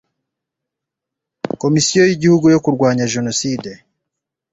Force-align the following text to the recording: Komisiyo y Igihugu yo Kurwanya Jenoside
Komisiyo 1.61 2.01
y 2.05 2.13
Igihugu 2.15 2.45
yo 2.53 2.61
Kurwanya 2.63 3.09
Jenoside 3.13 3.71